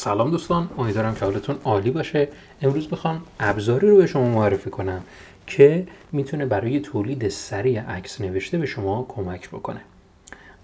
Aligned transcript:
سلام 0.00 0.30
دوستان 0.30 0.68
امیدوارم 0.78 1.14
که 1.14 1.24
حالتون 1.24 1.56
عالی 1.64 1.90
باشه. 1.90 2.28
امروز 2.62 2.88
بخوام 2.88 3.22
ابزاری 3.40 3.88
رو 3.88 3.96
به 3.96 4.06
شما 4.06 4.28
معرفی 4.28 4.70
کنم 4.70 5.02
که 5.46 5.86
می‌تونه 6.12 6.46
برای 6.46 6.80
تولید 6.80 7.28
سریع 7.28 7.80
عکس 7.80 8.20
نوشته 8.20 8.58
به 8.58 8.66
شما 8.66 9.06
کمک 9.08 9.48
بکنه. 9.48 9.80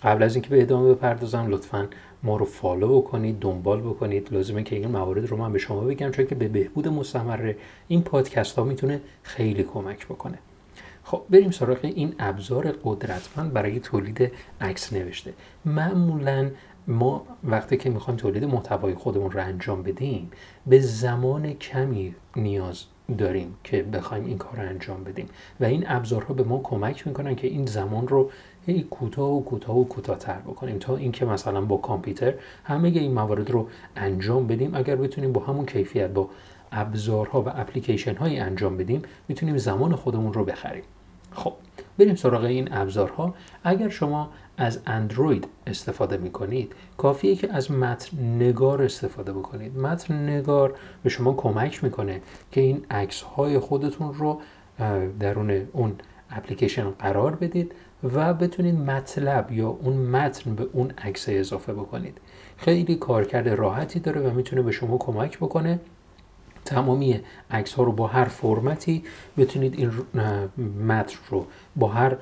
قبل 0.02 0.23
از 0.23 0.34
اینکه 0.34 0.51
به 0.51 0.62
ادامه 0.62 0.95
بپردازم 0.95 1.47
لطفا 1.48 1.88
ما 2.23 2.37
رو 2.37 2.45
فالو 2.45 3.01
کنید 3.01 3.38
دنبال 3.41 3.80
بکنید. 3.80 4.29
لازمه 4.33 4.62
که 4.62 4.77
این 4.77 4.88
موارد 4.88 5.27
رو 5.27 5.37
من 5.37 5.52
به 5.52 5.59
شما 5.59 5.80
بگم 5.80 6.10
چون 6.10 6.27
که 6.27 6.35
به 6.35 6.48
بهبود 6.48 6.88
مستمر 6.88 7.55
این 7.88 8.02
پادکست 8.02 8.59
ها 8.59 8.65
می‌تونه 8.65 9.01
خیلی 9.23 9.62
کمک 9.62 10.07
بکنه. 10.07 10.38
خب 11.05 11.23
بریم 11.30 11.51
سراغ 11.51 11.79
این 11.82 12.15
ابزار 12.19 12.74
قدرتمند 12.85 13.52
برای 13.52 13.80
تولید 13.80 14.32
عکس 14.60 14.93
نوشته. 14.93 15.32
معمولا 15.65 16.51
ما 16.87 17.23
وقتی 17.45 17.77
که 17.77 17.91
می‌خوایم 17.91 18.16
تولید 18.16 18.45
محتوای 18.45 18.95
خودمون 18.95 19.30
رو 19.30 19.41
انجام 19.41 19.83
بدیم 19.83 20.30
به 20.66 20.80
زمان 20.80 21.52
کمی 21.52 22.15
نیاز 22.37 22.84
داریم 23.19 23.55
که 23.65 23.83
بخوایم 23.83 24.24
این 24.24 24.38
کار 24.38 24.57
رو 24.57 24.69
انجام 24.69 25.05
بدیم. 25.05 25.29
و 25.60 25.65
این 25.65 25.85
ابزارها 25.87 26.35
به 26.35 26.45
ما 26.45 26.60
کمک 26.62 27.07
می‌کنن 27.07 27.35
که 27.35 27.46
این 27.46 27.66
زمان 27.66 28.09
رو 28.09 28.30
هی 28.66 28.82
کوتاه 28.82 29.30
و 29.30 29.45
کوتاه 29.45 29.79
و 29.79 29.85
کوتاهتر 29.85 30.38
بکنیم. 30.38 30.79
تا 30.79 30.96
اینکه 30.96 31.24
مثلا 31.24 31.60
با 31.60 31.77
کامپیوتر 31.77 32.35
همه 32.65 32.88
این 32.88 33.12
موارد 33.12 33.51
رو 33.51 33.68
انجام 33.96 34.46
بدیم 34.46 34.74
اگر 34.74 34.96
بتونیم 34.96 35.32
با 35.32 35.40
همون 35.40 35.66
کیفیت 35.66 36.10
با 36.10 36.29
ابزارها 36.73 37.43
و 37.43 37.49
اپلیکیشن 37.49 38.16
هایی 38.16 38.38
انجام 38.38 38.77
بدیم 38.77 39.02
می‌تونیم 39.29 39.57
زمان 39.57 39.95
خودمون 39.95 40.32
رو 40.32 40.45
بخریم. 40.45 40.82
خب 41.32 41.52
بریم 41.98 42.14
سراغ 42.14 42.45
این 42.45 42.68
ابزارها. 42.73 43.34
اگر 43.64 43.88
شما 43.88 44.30
از 44.56 44.80
اندروید 44.87 45.48
استفاده 45.66 46.16
می 46.16 46.30
کنید 46.30 46.73
کافیه 46.96 47.37
که 47.37 47.52
از 47.52 47.70
متن 47.70 48.18
نگار 48.18 48.82
استفاده 48.82 49.32
بکنید. 49.32 49.78
متن 49.78 50.28
نگار 50.28 50.74
به 51.02 51.09
شما 51.09 51.32
کمک 51.32 51.84
می‌کنه 51.84 52.20
که 52.52 52.60
این 52.60 52.87
عکس 52.90 53.22
های 53.22 53.59
خودتون 53.59 54.15
رو 54.15 54.40
درون 55.20 55.68
اون 55.72 55.95
اپلیکیشن 56.30 56.90
قرار 56.90 57.34
بدید 57.34 57.74
و 58.15 58.34
بتونید 58.34 58.74
مطلب 58.74 59.52
یا 59.52 59.68
اون 59.68 59.96
متن 59.96 60.54
به 60.54 60.66
اون 60.72 60.90
عکس 60.90 61.24
اضافه 61.28 61.72
بکنید. 61.72 62.18
خیلی 62.56 62.96
کارکرد 62.96 63.48
راحتی 63.48 64.00
داره 64.00 64.20
و 64.20 64.34
می‌تونه 64.34 64.62
به 64.62 64.72
شما 64.72 64.98
کمک 64.98 65.38
بکنه. 65.38 65.81
تمامی 66.65 67.20
عکس 67.50 67.72
ها 67.72 67.82
رو 67.82 67.93
با 67.93 68.06
هر 68.06 68.25
فرمتی 68.25 69.04
بتونید 69.37 69.75
این 69.75 69.91
متن 70.87 71.19
رو 71.31 71.47
با 71.76 71.88
هر 71.88 72.16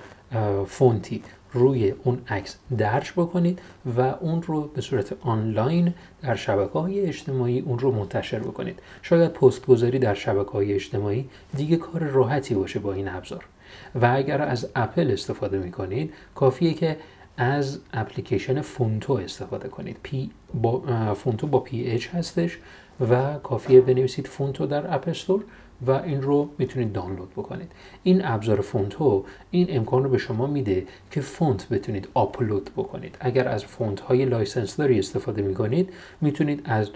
فونتی 0.66 1.22
روی 1.52 1.94
اون 2.04 2.18
عکس 2.28 2.56
درج 2.78 3.12
بکنید 3.16 3.58
و 3.96 4.00
اون 4.00 4.42
رو 4.42 4.60
به 4.60 4.80
صورت 4.80 5.12
آنلاین 5.20 5.94
در 6.22 6.34
شبکه 6.34 6.78
های 6.78 7.00
اجتماعی 7.00 7.60
اون 7.60 7.78
رو 7.78 7.92
منتشر 7.92 8.38
بکنید. 8.38 8.78
شاید 9.02 9.32
پست 9.32 9.66
گذاری 9.66 9.98
در 9.98 10.14
شبکه 10.14 10.50
های 10.50 10.72
اجتماعی 10.72 11.28
دیگه 11.56 11.76
کار 11.76 12.00
راحتی 12.00 12.54
باشه 12.54 12.78
با 12.78 12.92
این 12.92 13.08
ابزار. 13.08 13.44
و 13.94 14.12
اگر 14.14 14.42
از 14.42 14.68
اپل 14.76 15.10
استفاده 15.10 15.58
می 15.58 15.70
کنید 15.70 16.14
کافیه 16.34 16.74
که 16.74 16.96
از 17.36 17.78
اپلیکیشن 17.92 18.60
Phonto 18.60 19.12
استفاده 19.12 19.68
کنید. 19.68 19.96
پی 20.02 20.30
با 20.54 21.14
Phonto 21.14 21.46
با 21.46 21.60
PH 21.60 22.08
هستش 22.08 22.58
و 23.10 23.38
کافیه 23.38 23.80
بنویسید 23.80 24.26
Phonto 24.26 24.66
در 24.66 24.94
App 24.94 25.08
Store 25.08 25.44
و 25.86 25.90
این 25.90 26.22
رو 26.22 26.48
می‌تونید 26.58 26.92
دانلود 26.92 27.30
بکنید. 27.30 27.72
این 28.02 28.24
ابزار 28.24 28.60
Phonto 28.60 29.24
این 29.50 29.66
امکان 29.70 30.04
رو 30.04 30.10
به 30.10 30.18
شما 30.18 30.46
میده 30.46 30.86
که 31.10 31.20
فونت 31.20 31.68
بتونید 31.68 32.08
آپلود 32.14 32.70
بکنید. 32.76 33.16
اگر 33.20 33.48
از 33.48 33.64
فونت 33.64 34.00
های 34.00 34.24
license 34.24 34.76
داری 34.76 34.98
استفاده 34.98 35.42
می‌کنید 35.42 35.92
می‌تونید 36.20 36.62
از 36.64 36.90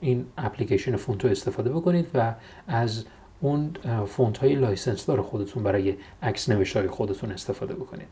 این 0.00 0.26
اپلیکیشن 0.38 0.96
Phonto 0.96 1.28
استفاده 1.28 1.70
بکنید 1.70 2.06
و 2.14 2.34
از 2.68 3.04
اون 3.40 3.70
فونت 4.06 4.38
های 4.38 4.54
license 4.54 5.06
دار 5.06 5.22
خودتون 5.22 5.62
برای 5.62 5.94
عکس 6.22 6.48
نوشت 6.48 6.76
های 6.76 6.88
خودتون 6.88 7.30
استفاده 7.32 7.74
بکنید. 7.74 8.08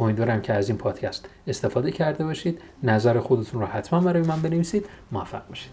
امیدوارم 0.00 0.42
که 0.42 0.52
از 0.52 0.68
این 0.68 0.78
پادکست 0.78 1.28
استفاده 1.46 1.90
کرده 1.90 2.24
باشید. 2.24 2.60
نظر 2.82 3.20
خودتون 3.20 3.60
رو 3.60 3.66
حتما 3.66 4.00
برای 4.00 4.22
من 4.22 4.42
بنویسید. 4.42 4.86
موفق 5.12 5.48
باشید. 5.48 5.72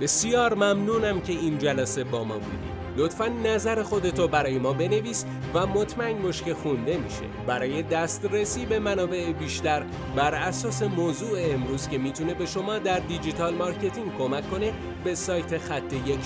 بسیار 0.00 0.54
ممنونم 0.54 1.20
که 1.20 1.32
این 1.32 1.58
جلسه 1.58 2.04
با 2.04 2.24
ما 2.24 2.34
بودی. 2.34 2.84
لطفا 2.96 3.26
نظر 3.26 3.82
خودتو 3.82 4.28
برای 4.28 4.58
ما 4.58 4.72
بنویس 4.72 5.24
و 5.54 5.66
مطمئن 5.66 6.22
باش 6.22 6.42
که 6.42 6.54
خونده 6.54 6.96
میشه. 6.96 7.22
برای 7.46 7.82
دسترسی 7.82 8.66
به 8.66 8.78
منابع 8.78 9.32
بیشتر 9.32 9.82
بر 10.16 10.34
اساس 10.34 10.82
موضوع 10.82 11.38
امروز 11.40 11.88
که 11.88 11.98
می‌تونه 11.98 12.34
به 12.34 12.46
شما 12.46 12.78
در 12.78 12.98
digital 12.98 13.54
marketing 13.54 14.16
کمک 14.18 14.50
کنه 14.50 14.72
به 15.04 15.14
سایت 15.14 15.58
خط 15.58 15.92
یک 16.06 16.20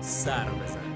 سر 0.00 0.44
بزن 0.44 0.95